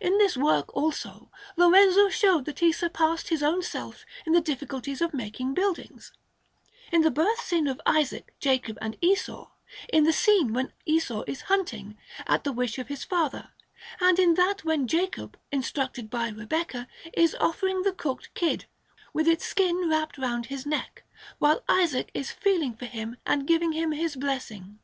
In 0.00 0.18
this 0.18 0.36
work, 0.36 0.72
also, 0.76 1.32
Lorenzo 1.56 2.08
showed 2.08 2.44
that 2.44 2.60
he 2.60 2.70
surpassed 2.70 3.28
his 3.28 3.42
own 3.42 3.60
self 3.60 4.06
in 4.24 4.32
the 4.32 4.40
difficulties 4.40 5.00
of 5.00 5.12
making 5.12 5.52
buildings; 5.52 6.12
in 6.92 7.00
the 7.02 7.10
birth 7.10 7.40
scene 7.40 7.66
of 7.66 7.80
Isaac, 7.84 8.32
Jacob, 8.38 8.78
and 8.80 8.96
Esau; 9.00 9.50
in 9.92 10.04
the 10.04 10.12
scene 10.12 10.52
when 10.52 10.72
Esau 10.86 11.24
is 11.26 11.40
hunting, 11.50 11.98
at 12.24 12.44
the 12.44 12.52
wish 12.52 12.78
of 12.78 12.86
his 12.86 13.02
father; 13.02 13.50
and 13.98 14.20
in 14.20 14.34
that 14.34 14.62
when 14.64 14.86
Jacob, 14.86 15.36
instructed 15.50 16.08
by 16.08 16.28
Rebecca, 16.28 16.86
is 17.12 17.34
offering 17.40 17.82
the 17.82 17.90
cooked 17.90 18.32
kid, 18.34 18.66
with 19.12 19.26
its 19.26 19.44
skin 19.44 19.88
wrapped 19.88 20.18
round 20.18 20.46
his 20.46 20.66
neck, 20.66 21.02
while 21.40 21.64
Isaac 21.68 22.12
is 22.14 22.30
feeling 22.30 22.76
for 22.76 22.86
him 22.86 23.16
and 23.26 23.44
giving 23.44 23.72
him 23.72 23.90
his 23.90 24.14
blessing. 24.14 24.78